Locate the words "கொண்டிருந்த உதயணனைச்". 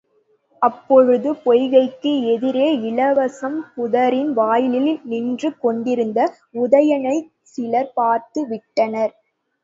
5.57-7.29